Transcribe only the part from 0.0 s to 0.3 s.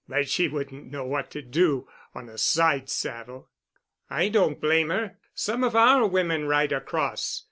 But